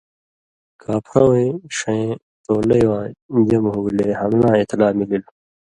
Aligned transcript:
کاپھرہ 0.81 1.23
وَیں 1.29 1.51
ݜېں 1.75 2.07
ٹولئی 2.43 2.85
واں 2.89 3.05
جمع 3.47 3.71
ہُوگلےحملاں 3.73 4.55
اطلاع 4.61 4.93
مِللوۡ 4.97 5.27